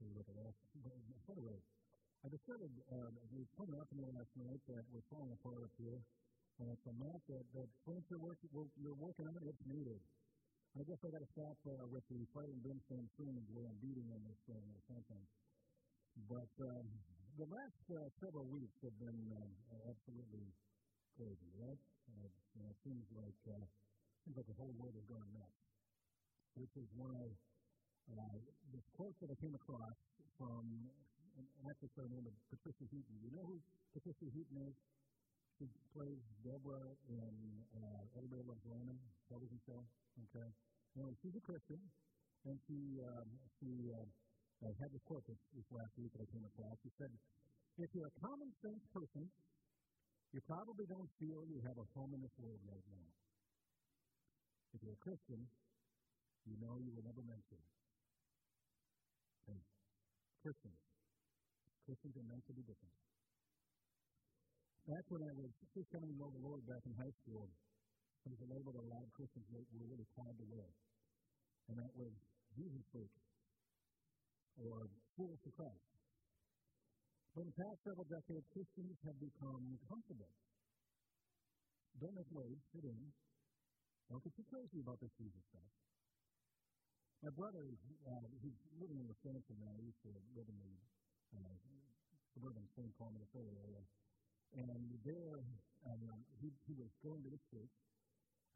[0.00, 0.54] to look at that.
[0.80, 0.96] But
[1.36, 1.58] anyway,
[2.24, 5.60] I decided, uh, it was pointed out to me last night that we're falling apart
[5.60, 6.00] up here.
[6.60, 8.36] And it's a map that, that furniture work,
[8.76, 10.00] you're working on, it's needed.
[10.76, 14.06] I guess I got to stop uh, with the fighting brimstone streams where I'm beating
[14.12, 15.22] on this thing or something.
[16.28, 16.86] But um,
[17.40, 20.46] the last uh, several weeks have been uh, absolutely
[21.16, 21.80] crazy, right?
[22.12, 23.64] Uh, you know, it seems like uh,
[24.22, 25.58] seems like the whole world has gone nuts.
[26.54, 27.18] Which is why
[28.08, 28.36] uh,
[28.72, 29.96] this quote that I came across
[30.40, 30.64] from
[31.36, 33.16] an actress by the name of Patricia Heaton.
[33.20, 33.56] You know who
[33.92, 34.76] Patricia Heaton is?
[35.60, 37.34] She plays Deborah in
[37.76, 38.96] uh, Everybody Loves Raymond
[39.28, 39.80] television show.
[40.32, 40.48] Okay.
[40.96, 41.80] Anyway, she's a Christian,
[42.48, 43.28] and she um,
[43.60, 44.08] she uh,
[44.64, 46.74] uh, had this quote this, this last week that I came across.
[46.80, 47.12] She said,
[47.76, 49.28] "If you're a common sense person,
[50.32, 53.06] you probably don't feel you have a home in this world right now.
[54.74, 55.42] If you're a Christian,
[56.46, 57.58] you know you were never meant to.
[60.40, 60.80] Christians,
[61.84, 62.96] Christians are meant to be different.
[64.88, 67.44] Back when I was just coming to know the Lord back in high school,
[68.24, 70.70] there was a label that a lot of Christians were really proud to wear.
[71.68, 72.12] And that was
[72.56, 73.12] Jesus freak
[74.64, 75.88] or fools for Christ.
[77.36, 80.32] But in the past several decades, Christians have become comfortable.
[82.00, 83.00] Don't make waves, fit in.
[84.08, 85.68] Don't get too crazy about this Jesus stuff.
[87.20, 87.68] My brother,
[88.08, 89.76] uh, he's living in Wisconsin now.
[89.76, 90.72] He used to live in the
[91.36, 91.52] uh,
[92.32, 92.88] suburban St.
[92.96, 93.84] Paul, Minnesota area.
[94.56, 95.44] And there,
[95.84, 96.00] um,
[96.40, 97.68] he, he was going to this church,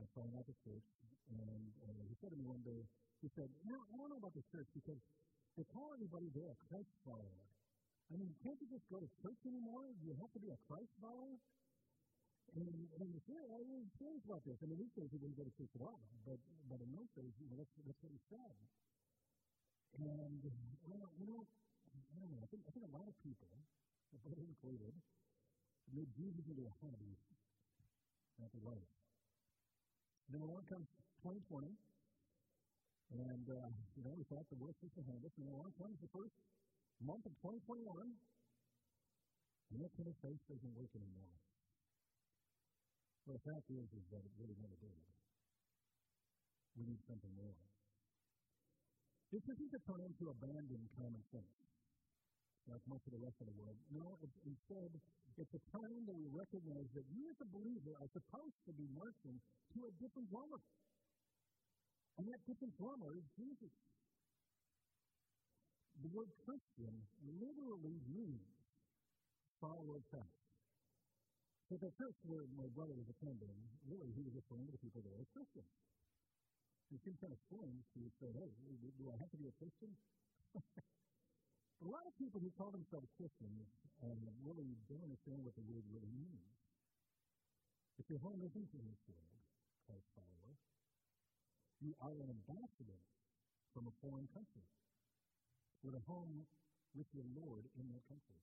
[0.00, 0.88] I saw him at the church,
[1.28, 2.80] and uh, he said to me one day,
[3.20, 5.00] he said, you I don't know about this church because
[5.60, 7.44] they call everybody there a Christ follower.
[8.08, 9.92] I mean, can't you just go to church anymore?
[10.00, 11.36] You have to be a Christ follower?
[12.54, 14.54] And, and the said, I was curious about this.
[14.62, 15.82] I mean, these days he didn't go to church at
[16.22, 16.38] but,
[16.70, 18.54] but in those days, you know, that's, that's what he said.
[19.98, 20.42] And,
[20.86, 23.50] well, you know, I don't know, I think, I think a lot of people,
[24.22, 24.94] brother included,
[25.90, 27.18] made Jesus into a hobby,
[28.38, 28.90] not the life.
[30.30, 30.86] Then along comes
[31.26, 31.74] 2020,
[33.18, 36.10] and, uh, you know, we thought the worst was behind us, and along comes the
[36.14, 36.34] first
[37.02, 37.82] month of 2021,
[39.74, 41.34] and that kind of faith doesn't work anymore.
[43.24, 45.00] Well, the fact is, is that it really never did.
[46.76, 47.56] We need something more.
[49.32, 51.54] This isn't the time to abandon common sense,
[52.68, 53.78] like much of the rest of the world.
[53.96, 54.90] No, it's, instead,
[55.40, 58.86] it's a time that we recognize that you as a believer are supposed to be
[58.92, 59.36] marching
[59.72, 60.60] to a different drummer.
[62.20, 63.74] And that different drummer is Jesus.
[66.04, 68.46] The word Christian literally means
[69.58, 70.43] follower of Christ.
[71.74, 73.50] So the church where my brother was attending,
[73.90, 75.66] really he was referring to people there as Christians.
[76.94, 78.46] It seemed kind of strange to say, hey,
[78.94, 79.90] do I have to be a Christian?
[81.82, 83.66] a lot of people who call themselves Christians
[84.06, 86.46] um, really don't understand what the word really means.
[87.98, 89.34] If your home isn't in this world,
[89.90, 90.54] Christ follower,
[91.82, 93.02] you are an ambassador
[93.74, 94.62] from a foreign country
[95.82, 96.46] with a home
[96.94, 98.38] with your Lord in that country.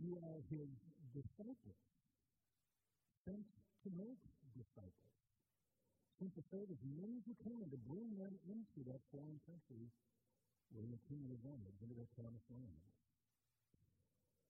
[0.00, 0.72] You are his
[1.16, 1.80] disciples,
[3.24, 4.20] sent to make
[4.52, 5.12] disciples,
[6.20, 9.88] sent to serve as many as you can to bring them into that foreign country
[10.76, 12.84] where the kingdom is on, into that promised land.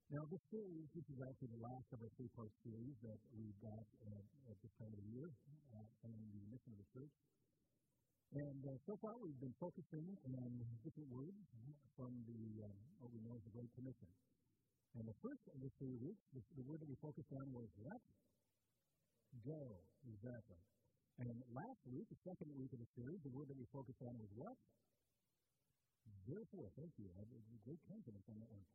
[0.07, 3.87] Now, this series, this is actually the last of our three-part series that we've got
[4.07, 5.27] uh, at this time of the year
[5.75, 7.15] uh, on the mission of the church.
[8.39, 10.51] And uh, so far, we've been focusing on
[10.87, 11.35] different words
[11.99, 12.71] from the uh,
[13.03, 14.07] what we know as the Great Commission.
[14.97, 17.69] And the first of the three weeks, the, the word that we focused on was
[17.85, 18.01] what?
[19.45, 19.61] Go,
[20.09, 20.61] exactly.
[21.21, 24.17] And last week, the second week of the series, the word that we focused on
[24.17, 24.57] was what?
[26.25, 27.13] Therefore, thank you.
[27.13, 27.29] I had
[27.65, 28.67] great confidence on that one.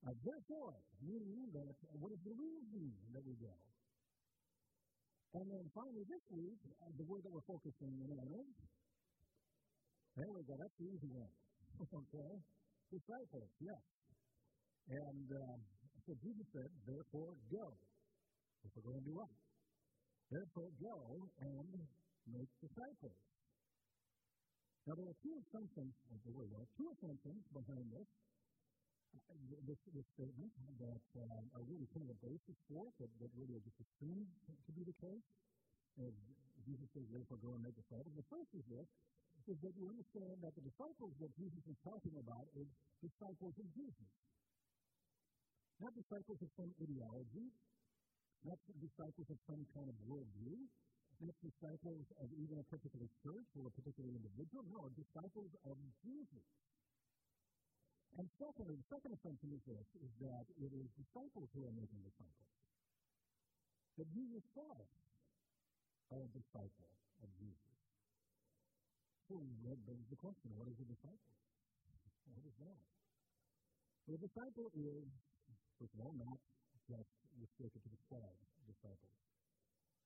[0.00, 3.54] Uh, therefore, meaning that what is the reason that we go?
[5.34, 8.50] And then finally this week, uh, the word that we're focusing on is,
[10.14, 11.34] there we go, that's the easy one.
[12.00, 12.32] okay?
[12.90, 13.82] Disciples, yes.
[14.90, 15.58] And um,
[16.02, 17.66] so Jesus said, therefore go.
[18.66, 19.30] If we're going to do what?
[20.30, 20.96] Therefore go
[21.46, 21.68] and
[22.26, 23.18] make disciples.
[24.86, 25.94] Now there are two assumptions,
[26.26, 28.10] there were two assumptions behind this
[29.66, 33.58] this, this statement that uh, are really kind of a basis for it, that, really
[33.58, 35.26] are just assumed to be the case.
[35.98, 36.14] As
[36.62, 38.14] Jesus says, therefore go and make disciples.
[38.14, 38.88] The first is this,
[39.50, 42.68] is that you understand that the disciples that Jesus is talking about is
[43.02, 44.08] disciples of Jesus.
[45.80, 47.46] Not disciples of some ideology,
[48.44, 50.60] not disciples of some kind of worldview,
[51.20, 54.64] not disciples of even a particular church or a particular individual.
[54.68, 56.46] No, disciples of Jesus.
[58.20, 62.00] And secondly, the second assumption is this, is that it is disciples who are making
[62.04, 62.50] disciples.
[63.96, 64.88] That you yourself
[66.12, 66.92] are a disciple
[67.24, 67.76] of Jesus.
[69.30, 71.32] So that begs the question, what is a disciple?
[72.34, 72.80] What is that?
[74.08, 75.06] Well, a disciple is,
[75.80, 76.36] first of all, not
[76.84, 77.08] just
[77.40, 78.20] restricted to the 12
[78.68, 79.16] disciples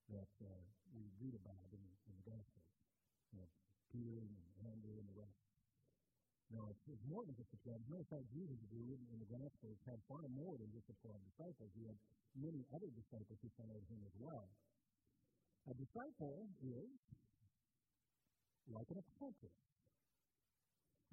[0.07, 0.47] that uh,
[0.95, 2.71] we read about in, in the Gospels.
[3.35, 3.49] You know,
[3.91, 4.31] Peter and
[4.71, 5.35] Andrew and the rest.
[6.55, 7.75] No, it's, it's more than just the 12.
[7.75, 10.95] As matter of fact, Jesus, if in the Gospels, had far more than just the
[11.03, 11.67] 12 disciples.
[11.75, 11.99] He had
[12.39, 14.47] many other disciples who followed him as well.
[15.67, 16.87] A disciple is
[18.71, 19.59] like an apprentice.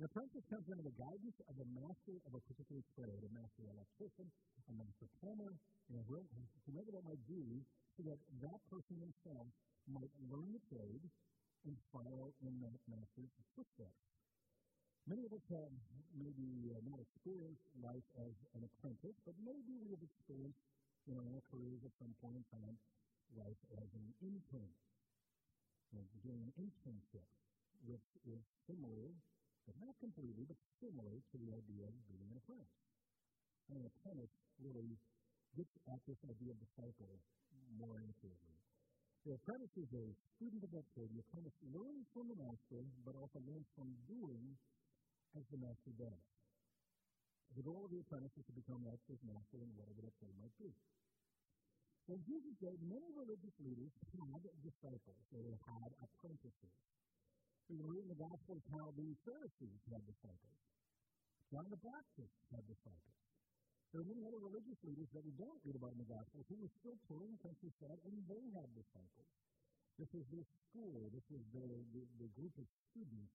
[0.03, 3.63] An apprentice comes under the guidance of a master of a particular trade, a master
[3.71, 4.27] electrician,
[4.67, 5.55] a master plumber,
[5.87, 7.63] you know, whoever that might be,
[7.95, 9.47] so that that person himself
[9.87, 11.07] might learn the trade
[11.71, 14.03] and follow in that master's footsteps.
[15.07, 15.71] Many of us have
[16.19, 20.67] maybe uh, not experienced life as an apprentice, but maybe we have experienced
[21.07, 22.75] in our careers at some point in time
[23.39, 24.75] life as an intern.
[25.95, 27.29] You doing an internship,
[27.87, 29.15] which is similar
[29.67, 32.75] but not completely, but similar to the idea of being an apprentice.
[33.71, 34.91] And an apprentice really
[35.55, 37.15] gets at this idea of disciple
[37.79, 38.59] more accurately.
[39.23, 41.11] The apprentice is a student of that trade.
[41.15, 44.59] The apprentice learns from the master, but also learns from doing
[45.39, 46.25] as the master does.
[47.55, 50.37] The goal of the apprentice is to become like his master in whatever that trade
[50.43, 50.73] might be.
[52.11, 55.23] In Jesus' day, many religious leaders had disciples.
[55.31, 56.75] They had apprentices.
[57.73, 60.61] We read in the Gospel of how the Pharisees had disciples.
[61.49, 63.17] John the Baptist had disciples.
[63.97, 66.61] There are many other religious leaders that we don't read about in the Gospel who
[66.61, 69.33] were still touring the countryside and they had disciples.
[69.97, 71.09] This is their school.
[71.17, 71.65] This is the,
[71.97, 73.33] the, the group of students,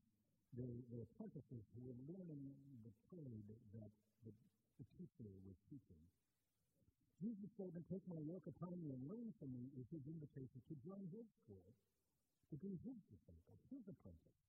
[0.54, 2.54] the, the apprentices who were learning
[2.86, 3.89] the trade that
[4.22, 4.38] the,
[4.78, 6.01] the teacher was teaching.
[7.25, 10.78] Jesus' statement, Take my yoke upon you and learn from me, is his invitation to
[10.86, 11.74] join his school
[12.52, 14.40] to be his disciples, his apprentice.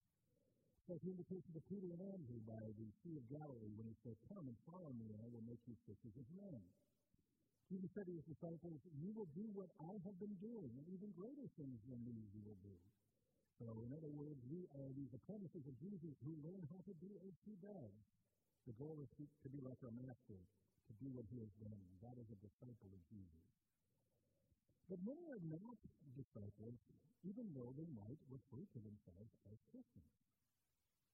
[0.89, 4.17] Like the invitation to Peter and Andrew by the Sea of Galilee when he said,
[4.33, 6.65] Come and follow me, and I will make you fishers of men.
[7.69, 11.13] Jesus said to his disciples, You will do what I have been doing, and even
[11.13, 12.73] greater things than these you will do.
[13.61, 17.11] So, in other words, we are these apprentices of Jesus who learn how to do
[17.27, 17.97] as he does.
[18.65, 21.83] The goal is to, to be like our master, to do what he has done.
[22.01, 23.58] That is a disciple of Jesus.
[24.89, 25.77] But many are not
[26.17, 26.81] disciples,
[27.21, 30.17] even though they might refer to themselves as Christians,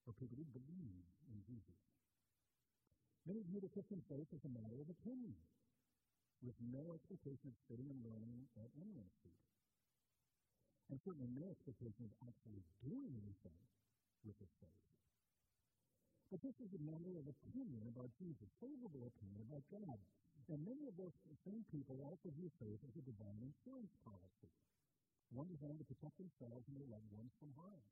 [0.06, 1.78] or people who believe in Jesus.
[3.26, 5.34] Many view the Christian faith as a matter of opinion,
[6.44, 9.42] with no expectation of sitting and learning at anyone's feet.
[10.92, 13.58] And certainly no expectation of actually doing anything
[14.22, 14.84] with this faith.
[16.30, 19.98] But this is a matter of opinion about Jesus, favorable opinion about God,
[20.50, 21.14] and many of those
[21.46, 24.52] same people also view faith as a divine insurance policy,
[25.32, 27.84] one designed to protect themselves and their loved ones from harm,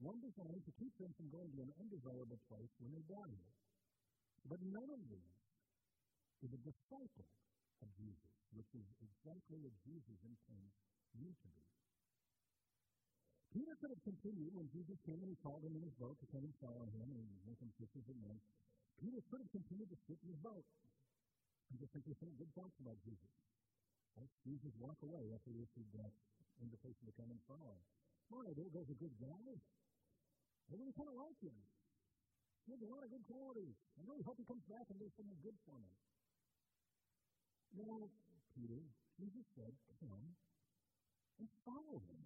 [0.00, 3.40] one designed to keep them from going to an undesirable place when they die.
[4.48, 5.40] But none of these
[6.46, 7.28] is a disciple
[7.84, 10.72] of Jesus, which is exactly what Jesus intends
[11.16, 11.66] you to be.
[13.50, 16.26] Peter could have continued when Jesus came and he called him in his boat to
[16.30, 18.38] come and follow him and make him fishers of men.
[19.02, 20.62] Peter could have continued to sit in his boat
[21.70, 23.30] and just simply saying good thoughts about Jesus.
[24.18, 24.30] Right?
[24.42, 26.12] Jesus walk away after he issued that
[26.58, 27.78] invitation to come and follow.
[28.28, 29.50] Boy, there goes a good guy.
[30.70, 31.56] I really kind of like him.
[32.66, 33.74] He has a lot of good qualities.
[33.98, 35.94] I really hope he comes back and does something good for me.
[37.74, 38.10] No,
[38.54, 38.82] Peter,
[39.18, 39.72] Jesus said,
[40.02, 40.34] come
[41.38, 42.20] and follow him.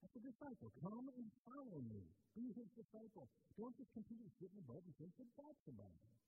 [0.00, 0.72] That's a disciple.
[0.80, 2.04] Come and follow me.
[2.36, 3.28] Be his disciple.
[3.56, 6.21] Don't just continue to sit in the boat and think good thoughts about him.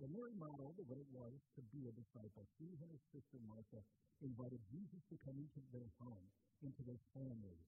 [0.00, 2.48] Well, Mary modeled what it was to be a disciple.
[2.56, 3.84] She and her sister Martha
[4.24, 6.24] invited Jesus to come into their home,
[6.64, 7.60] into their family,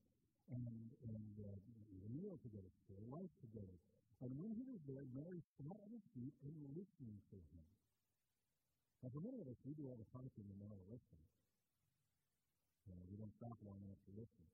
[0.48, 1.60] and, and uh,
[2.08, 3.76] meal together, share life together.
[4.24, 7.68] And when he was there, Mary sat at his feet and listened to him.
[9.04, 11.28] Now, for many of us, we do all the talking and not listening.
[12.88, 14.48] You know, we don't stop long enough to listen.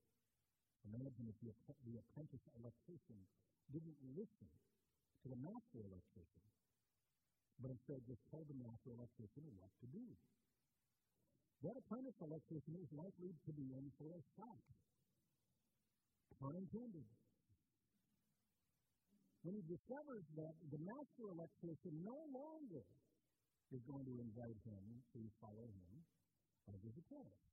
[0.82, 1.54] Imagine if the,
[1.86, 3.22] the apprentice electrician
[3.70, 4.50] didn't listen
[5.22, 6.42] to the master electrician
[7.58, 10.06] but instead just told the master electrician what to do.
[11.66, 14.62] That apprentice electrician is likely to be in for a shock.
[16.38, 17.08] Pun intended.
[19.42, 22.86] When he discovers that the master electrician no longer
[23.74, 24.84] is going to invite him
[25.18, 25.92] to follow him
[26.70, 27.46] as his apprentice.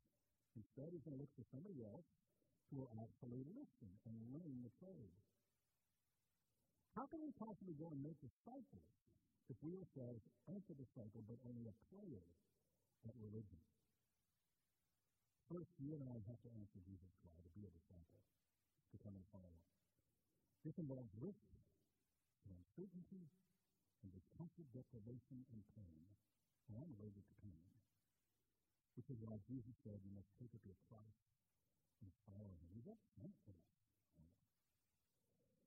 [0.54, 2.06] Instead, he's going to look for somebody else
[2.70, 5.18] who will actually listen and learn the trade.
[6.94, 8.88] How can we possibly go and make disciples
[9.50, 12.26] if we ourselves aren't a disciple but only a player
[13.06, 13.62] at religion?
[15.46, 18.22] First, you and I have to answer Jesus' call to be a disciple,
[18.90, 19.62] to come and follow.
[20.66, 21.46] This involves risk
[22.50, 23.30] and uncertainty
[24.02, 26.02] and discomfort, deprivation, and pain.
[26.70, 27.62] And I'm allergic to pain.
[28.98, 31.18] Which is why Jesus said you must take up your cross
[32.02, 32.82] and follow him.
[32.86, 33.74] Up front for us.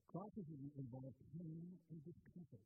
[0.07, 0.47] Crosses
[0.79, 2.63] involve pain and discomfort.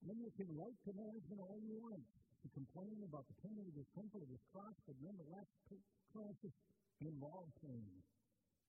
[0.00, 2.02] And then you can write to management all you want
[2.42, 5.48] to complain about the pain and discomfort of this cross, but nonetheless,
[6.14, 6.54] crosses
[7.02, 7.90] involve pain.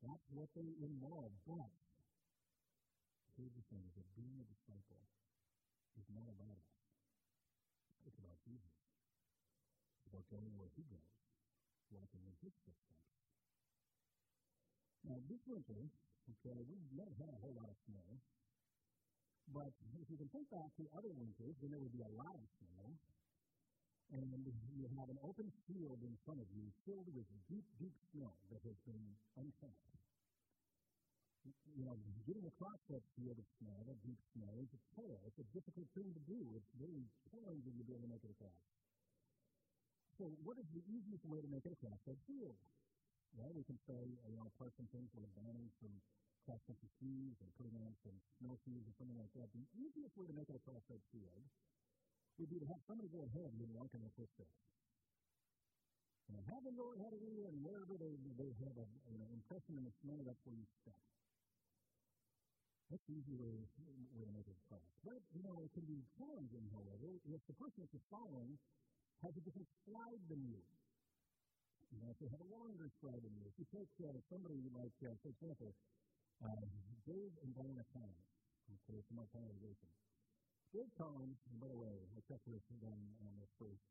[0.02, 1.30] That's what they involve.
[1.46, 1.70] But
[3.38, 5.04] here's the thing: is that being a disciple
[6.00, 6.72] is not about us.
[8.08, 8.74] It's about Jesus.
[10.00, 11.14] It's about going where He goes,
[11.94, 12.88] walking in His footsteps.
[15.06, 15.82] Now, this winter,
[16.32, 18.18] okay, we've never had a whole lot of snow.
[19.50, 22.34] But if you can think back to other winters when there would be a lot
[22.38, 22.94] of snow,
[24.14, 24.26] and
[24.74, 28.62] you have an open field in front of you filled with deep, deep snow that
[28.66, 29.06] has been
[29.38, 29.86] unchecked.
[31.78, 35.22] You know, getting across that field of snow, that deep snow, is a toil.
[35.30, 36.42] It's a difficult thing to do.
[36.58, 38.62] It's very challenging to be able to make it across.
[40.18, 42.58] So, what is the easiest way to make it across that field?
[43.38, 45.70] Well, we can say, you know, apart from things like banning
[46.50, 50.26] some cross-country skis and putting on some snowshoes or something like that, the easiest way
[50.26, 51.46] to make that field
[52.42, 54.58] would be to have somebody go ahead and walk in their footsteps.
[56.34, 59.30] And have them go ahead of you, and wherever they, they have an you know,
[59.30, 61.02] impression in the snow, that's where you step.
[62.90, 63.54] That's the easy way,
[64.18, 64.90] way to make it across.
[65.06, 68.58] But, you know, it can be challenging, however, if the person that you're following
[69.22, 70.62] has a different stride than you.
[71.94, 73.46] You know, if they have a longer stride than you.
[73.50, 75.74] If you take uh, somebody like, uh, for example,
[76.44, 76.66] uh,
[77.04, 78.30] Dave and Diana Collins,
[78.70, 79.90] okay, from our congregation.
[80.70, 83.82] Dave Collins, and by the way, I checked with them on this first.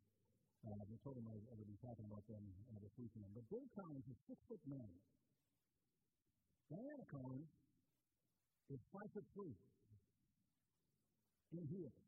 [0.62, 3.26] Uh, I told them I, I would be talking about them uh, this weekend.
[3.34, 4.98] But Dave Collins is six foot nine.
[6.70, 7.50] Diana Collins
[8.70, 9.54] is five foot three
[11.54, 11.98] in heels.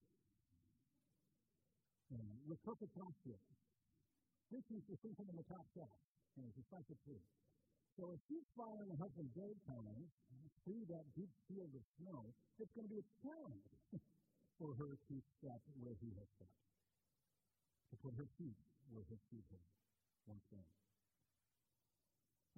[2.11, 3.39] And with perfect posture.
[4.51, 5.95] This is the thing from the top shelf.
[6.37, 7.23] And she's five foot three.
[7.99, 9.29] So if she's following her husband
[9.67, 10.11] Collins
[10.63, 12.31] through that deep field of snow,
[12.63, 13.73] it's going to be a challenge
[14.59, 16.61] for her to step where he has stepped,
[17.91, 18.59] to put her feet
[18.95, 19.65] where his feet have
[20.29, 20.71] once been.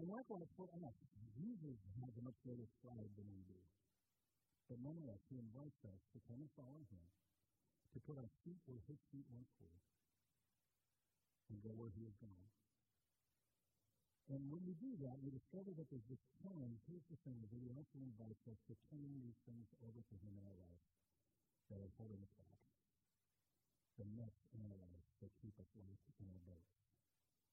[0.01, 0.97] And likewise for us,
[1.37, 3.61] Jesus has a much greater stride than we do.
[4.69, 7.05] But nonetheless, he invites us to come and follow him,
[7.93, 9.81] to put our feet where his feet once were,
[11.53, 12.62] and go where he is going.
[14.33, 16.81] And when we do that, we discover that there's this challenge.
[16.89, 20.33] Here's the thing, that he also invites us to turn these things over to him
[20.41, 20.85] in our life
[21.69, 22.61] that are holding us back.
[24.01, 26.81] The nets in our life that keep us life in our boats.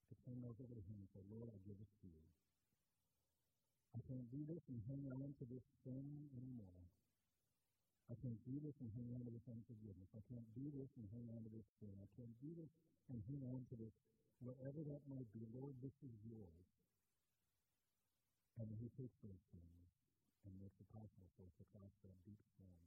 [0.07, 2.23] To turn those over to him and say, Lord, I give this to you.
[3.91, 6.87] I can't do this and hang on to this thing anymore.
[8.09, 10.09] I can't do this and hang on to this unforgiveness.
[10.17, 11.93] I can't do this and hang on to this sin.
[12.01, 12.73] I can't do this
[13.13, 13.93] and hang on to this
[14.41, 16.67] whatever that might be, Lord, this is yours.
[18.57, 19.85] And He takes those things
[20.47, 22.83] and makes it possible for us to cross that deep storm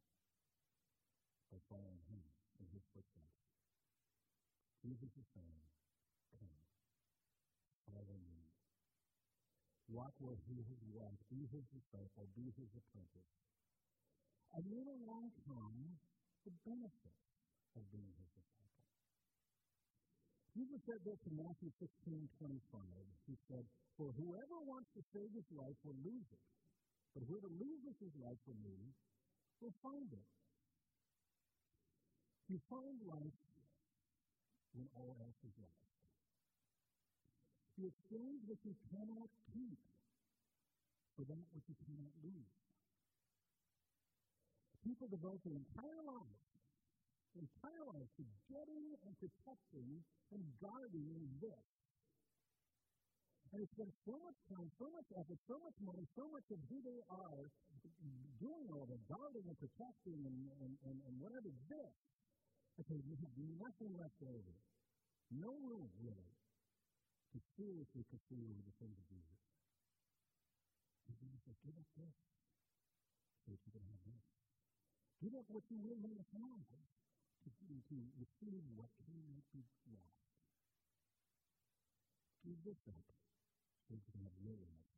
[1.52, 2.24] by following Him
[2.60, 3.40] in His footsteps.
[4.82, 5.64] Jesus is saying,
[6.40, 6.58] Come,
[7.86, 8.42] follow me.
[9.92, 11.22] Walk where He has walked.
[11.28, 12.26] Be His disciple.
[12.34, 13.51] Be His apprentice.
[14.52, 15.96] And then along come
[16.44, 17.24] the benefits
[17.76, 18.86] of being His disciple.
[20.52, 22.84] Jesus said this in Matthew 16, 25.
[23.24, 23.64] He said,
[23.96, 26.44] For whoever wants to save his life will lose it.
[27.16, 28.76] But whoever loses his life for me
[29.64, 30.28] will find it.
[32.52, 33.40] You find life
[34.76, 35.92] when all else is lost.
[37.80, 39.80] You exchange what you cannot keep
[41.16, 42.52] for that which you cannot lose.
[44.82, 46.42] People devote their entire lives
[47.38, 51.64] entire life to getting and protecting and guarding this.
[53.52, 56.60] And it's been so much time, so much effort, so much money, so much of
[56.72, 57.44] who they are
[58.40, 61.96] doing all the guarding and protecting and, and, and, and whatever this.
[62.80, 64.56] Okay, you have nothing left over.
[65.28, 66.32] No room, really,
[67.32, 69.40] to seriously pursue the things of Jesus.
[71.08, 72.16] And Jesus says, give up this
[73.44, 74.41] so that you can have this.
[75.22, 76.66] Give up what you really have
[77.46, 80.18] to, to receive what cannot be lost.
[82.42, 83.06] Give this up
[83.86, 84.90] so you can have real life.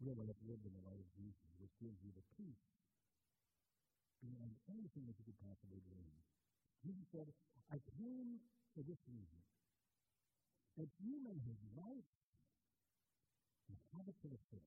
[0.00, 2.64] Real life lived in the light of Jesus, which gives you the peace
[4.24, 6.16] And anything that you could possibly dream.
[6.80, 7.28] Jesus said,
[7.68, 8.40] I came
[8.72, 9.42] for this reason,
[10.80, 12.08] that you may have life
[13.68, 14.64] and have it to the full.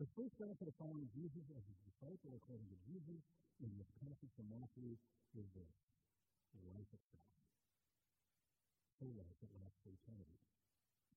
[0.00, 3.20] The first benefit of following Jesus as his disciple, according to Jesus,
[3.60, 4.96] in this passage from Matthew,
[5.36, 5.76] is this
[6.72, 7.28] life itself.
[8.96, 10.40] Full life that lasts for eternity.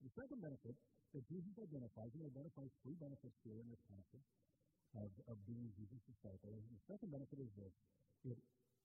[0.04, 0.76] The second benefit
[1.16, 4.28] that Jesus identifies, and he identifies three benefits here in this passage
[5.00, 6.52] of, of being Jesus' disciple.
[6.52, 7.72] The second benefit is this
[8.28, 8.36] it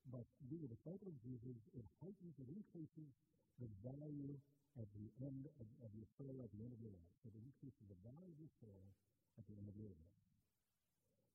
[0.07, 3.11] but being a disciple of Jesus, it heightens, it increases
[3.59, 4.31] the value
[4.79, 7.11] at the end of, of your soul at the end of your life.
[7.27, 8.79] It increases the value of your soul
[9.39, 10.15] at the end of your life.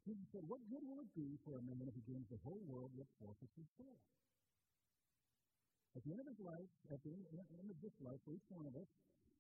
[0.05, 2.61] Jesus said, What good will it be for a man if he gains the whole
[2.69, 3.97] world yet forfeits his soul?
[5.97, 8.21] At the end of his life, at the end, at the end of this life,
[8.29, 8.91] for each one of us,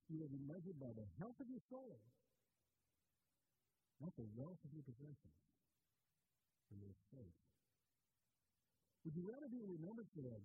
[0.08, 2.00] you will be measured by the health of your soul,
[4.00, 5.40] not the wealth of your possessions,
[6.72, 7.36] or your estate.
[9.04, 10.40] Would you rather be remembered for the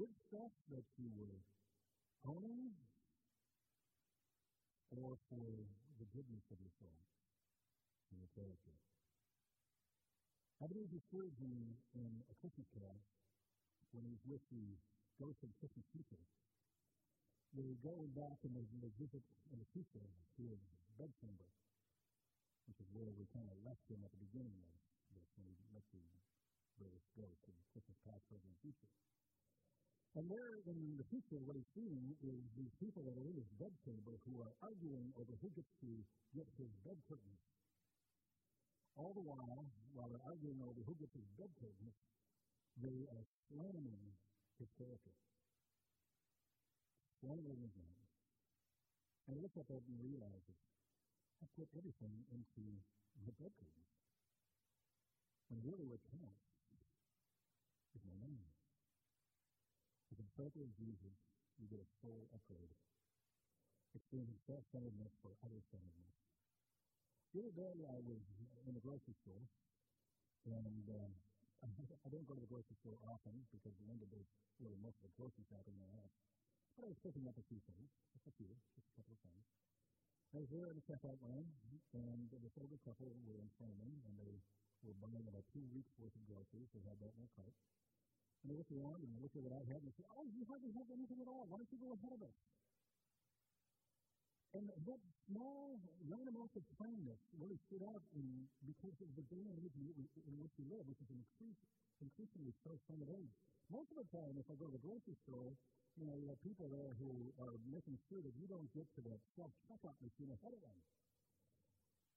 [0.00, 1.40] good stuff that you were
[2.24, 2.72] owning
[4.96, 5.44] or for
[6.00, 7.17] the goodness of your soul
[8.12, 8.74] and your character?
[10.58, 11.54] I believe he served in,
[11.94, 12.98] in a Christmas carol
[13.94, 14.66] when he was with the
[15.22, 16.22] Ghost of Christmas Future.
[17.54, 19.24] They go back and they, they visit
[19.54, 20.62] in the future to his
[20.98, 21.48] bedchamber,
[22.68, 24.74] which is where we kind of left him at the beginning of
[25.14, 26.04] this when he met the
[26.76, 28.92] various ghosts and Christmas past, present, and future.
[30.16, 33.50] And there in the future, what he's seeing is these people that are in his
[33.60, 35.90] bedchamber who are arguing over who gets to
[36.34, 37.42] get his bed curtains.
[38.98, 39.62] All the while,
[39.94, 41.94] while they're arguing over who gets his bed curtains,
[42.82, 44.02] they are slamming
[44.58, 45.14] his character.
[47.22, 48.02] Slamming name.
[49.30, 50.58] And looks up at it and realizes,
[51.38, 52.64] I put everything into
[53.22, 53.94] my bed curtains.
[55.54, 56.42] And really what counts
[57.94, 58.50] is my name.
[60.10, 61.14] As a disciple of Jesus,
[61.62, 62.74] you get a full upgrade.
[63.94, 66.27] Exchanging self-centeredness for other-centeredness.
[67.28, 68.24] The other day, I was
[68.64, 69.44] in the grocery store,
[70.48, 71.12] and uh,
[72.04, 74.24] I don't go to the grocery store often because Linda does
[74.56, 76.14] really most of the grocery shopping in the house.
[76.72, 79.20] But I was picking up a few things, just a few, just a couple of
[79.20, 79.44] things.
[80.32, 81.48] I was there in the checkout line,
[81.92, 84.32] and this older couple were in front of me, and they
[84.88, 86.72] were buying about two weeks' worth of groceries.
[86.72, 87.56] They had that in their cart.
[88.40, 90.46] And they looked around and looked at what I had and they said, Oh, you
[90.46, 91.44] hardly have anything at all.
[91.50, 92.38] Why don't you go ahead of us?
[94.56, 95.76] And that small,
[96.08, 100.64] random act of kindness really stood out in, because of the day in which we
[100.72, 101.60] live, which is an increase,
[102.00, 103.34] increasingly self-centered age.
[103.68, 105.52] Most of the time, if I go to the grocery store,
[106.00, 109.00] you know, you have people there who are making sure that you don't get to
[109.12, 110.78] that self-checkout machine ahead of them.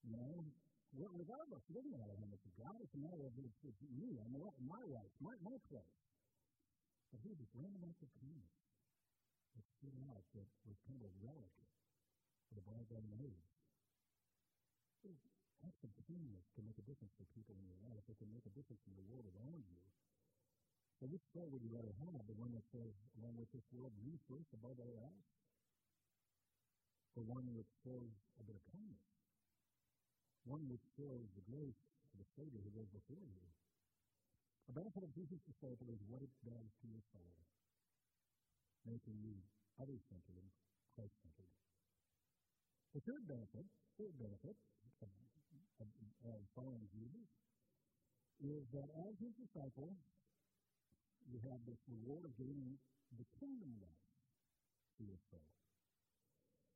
[0.08, 0.48] You know,
[0.96, 2.80] regardless, it doesn't matter how much you got.
[2.80, 4.32] It's a matter of it's, it's me, I'm
[4.64, 5.94] my right, my, my place.
[7.12, 8.56] But here's this random act of kindness
[9.60, 11.52] that stood out that was kind of a relic
[12.52, 13.48] of the bygone age.
[15.62, 18.04] Acts of kindness can make a difference for people in your life.
[18.12, 19.80] It can make a difference in the world around you.
[21.00, 22.22] So which soul would you rather have?
[22.30, 25.30] The one that says, along with this world, me first above all else?
[27.18, 29.10] The one that says a bit of kindness?
[30.46, 31.82] One which shows the grace
[32.14, 33.42] of the Savior who goes before you.
[34.70, 37.34] A benefit of Jesus' disciple is what it does to your soul,
[38.86, 39.42] making you
[39.82, 40.54] other-centered and
[40.94, 41.41] Christ-centered.
[43.02, 43.66] Third benefit,
[43.98, 44.56] third benefit
[45.02, 45.10] of,
[45.82, 45.90] of,
[46.22, 47.26] of following Jesus
[48.46, 49.90] is that as his disciple,
[51.26, 52.78] you have this reward of gaining
[53.18, 54.06] the kingdom life
[54.98, 55.50] to your soul.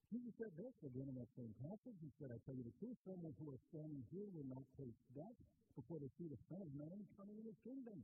[0.09, 1.97] Jesus said this again in that same passage.
[2.01, 5.01] He said, I tell you the truth, someone who are standing here will not taste
[5.13, 5.39] death
[5.77, 8.01] before they see the Son of Man coming in his kingdom.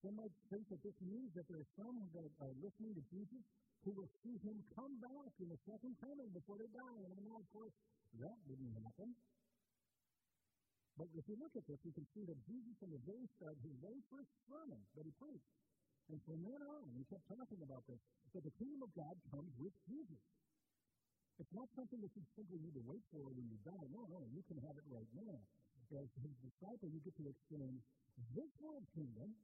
[0.00, 3.44] Some might think that this means that there are some that are listening to Jesus
[3.84, 7.00] who will see him come back in the second coming before they die.
[7.04, 7.76] And I know, of course,
[8.20, 9.12] that didn't happen.
[10.96, 13.58] But if you look at this, you can see that Jesus, from the very start,
[13.60, 15.52] his very first sermon that he preached,
[16.12, 17.98] and from then on, we kept talking about this,
[18.36, 20.22] that the kingdom of God comes with Jesus.
[21.40, 23.86] It's not something that you simply need to wait for when you die.
[23.90, 25.34] No, no, you can have it right now.
[25.94, 27.82] As his disciple, you get to experience
[28.34, 29.34] this world kingdom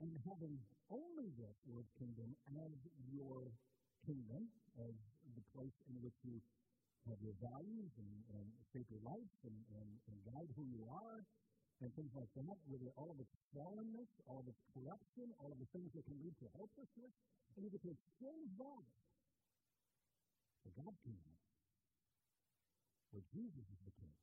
[0.00, 0.54] and having
[0.92, 2.74] only this world kingdom as
[3.08, 3.48] your
[4.04, 4.42] kingdom,
[4.76, 4.94] as
[5.32, 6.36] the place in which you
[7.08, 11.24] have your values and, and shape your life and, and, and guide who you are,
[11.80, 15.58] and things like that, with all of its fallenness, all of its corruption, all of
[15.60, 17.12] the things that can lead to hopelessness,
[17.56, 18.84] and you get to exchange that
[20.64, 21.36] for God's kingdom,
[23.12, 24.16] where Jesus is the king.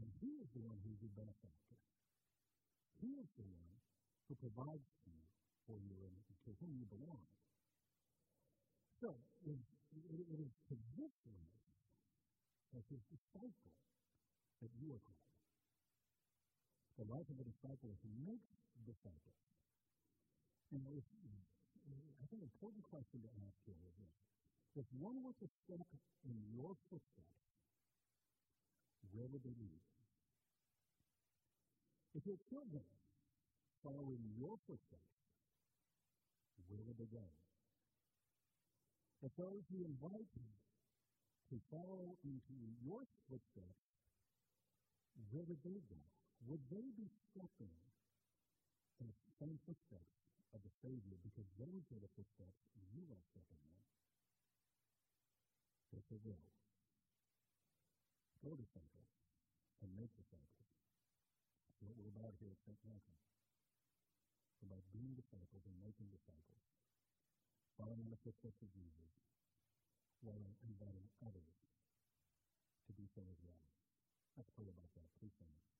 [0.00, 1.76] And He is the one who's your benefactor.
[3.00, 3.76] He is the one
[4.26, 5.26] who provides for you,
[5.66, 6.14] for you and
[6.46, 7.22] to whom you belong.
[9.02, 9.58] So, it,
[10.10, 11.62] it, it is to this life,
[12.74, 13.74] as His disciple,
[14.62, 15.26] that you are called.
[16.96, 18.40] The life of a disciple is to make
[18.88, 19.40] disciples.
[20.72, 21.04] And if,
[22.18, 24.16] I think an important question to ask here is this.
[24.80, 25.86] If one were to step
[26.24, 27.36] in your footsteps,
[29.12, 29.84] where would they lead?
[32.16, 32.84] If your children
[33.82, 35.16] follow in your footsteps,
[36.68, 37.26] where would they go?
[39.22, 40.50] If those who invite you
[41.50, 43.82] to follow into your footsteps,
[45.32, 46.02] where would they go?
[46.50, 47.72] Would they be stepping
[49.00, 50.14] in the same footsteps
[50.52, 52.60] of the Savior because those are the footsteps
[52.92, 53.82] you are stepping in?
[55.96, 56.44] Yes, they will.
[58.44, 59.10] Go disciples
[59.80, 60.70] and make disciples.
[61.66, 62.78] That's what we're about here at St.
[62.84, 63.16] Michael.
[64.66, 66.66] About being disciples and making disciples,
[67.78, 69.14] following in the footsteps of Jesus,
[70.26, 71.54] while inviting others
[72.86, 73.62] to do so as well.
[74.34, 75.06] Let's pray about that.
[75.22, 75.75] Please stand.